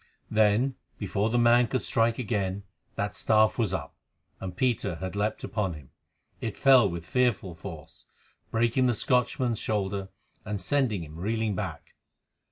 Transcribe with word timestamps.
Then, 0.31 0.77
before 0.97 1.29
the 1.29 1.37
man 1.37 1.67
could 1.67 1.83
strike 1.83 2.17
again, 2.17 2.63
that 2.95 3.15
staff 3.15 3.59
was 3.59 3.71
up, 3.71 3.93
and 4.39 4.57
Peter 4.57 4.95
had 4.95 5.15
leapt 5.15 5.43
upon 5.43 5.75
him. 5.75 5.91
It 6.39 6.57
fell 6.57 6.89
with 6.89 7.05
fearful 7.05 7.53
force, 7.53 8.07
breaking 8.49 8.87
the 8.87 8.95
Scotchman's 8.95 9.59
shoulder 9.59 10.09
and 10.43 10.59
sending 10.59 11.03
him 11.03 11.17
reeling 11.19 11.53
back. 11.53 11.93